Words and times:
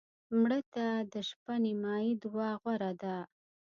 مړه 0.39 0.59
ته 0.73 0.85
د 1.11 1.13
شپه 1.29 1.53
نیمایي 1.65 2.11
دعا 2.23 2.49
غوره 2.61 2.91
ده 3.01 3.15